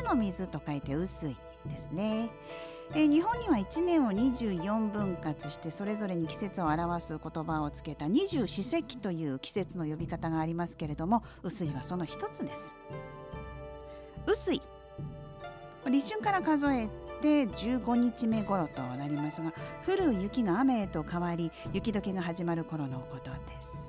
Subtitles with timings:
[0.00, 1.36] 雨の水と書いて雨水
[1.66, 2.30] ですね。
[2.94, 12.76] えー日本には1年を24分割してそれぞれに季節を表す言葉をつけた二十四節気という季節の呼び方がありますけれども雨水はその一つです。
[14.24, 14.62] 雨水
[15.90, 16.88] 立春から数え
[17.20, 19.52] て15日目頃となりますが
[19.84, 23.85] 降る雪が雨へと変わり雪解けが始まる頃のことです。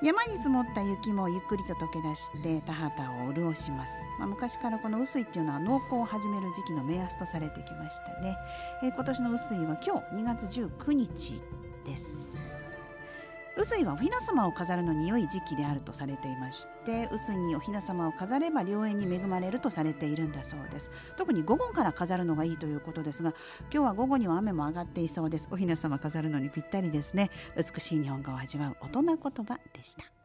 [0.00, 8.36] 山に積もった雪もゆっくりと溶け出して田畑を潤します、まあ、昔からこの雨水っていうのは農耕を始める時期の目安とされてきましたね、
[8.84, 11.42] えー今年の雨水は今日2月19日
[11.84, 12.67] です。
[13.58, 20.92] 雨水はお雛様を飾るのに良い時期であるとされていまして雨水にお雛様を飾れば良縁に恵まれるとされているんだそうです。
[21.16, 25.48] 特に午後から飾るのがいいということですが今日は午後には雨も上がっていそうです。
[25.50, 27.30] お雛様飾るのにぴったりですね。
[27.56, 30.17] 美しい日本語を味わう大人言葉でした。